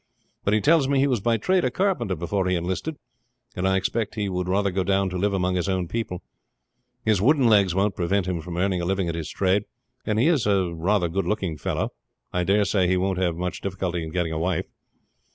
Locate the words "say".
12.65-12.87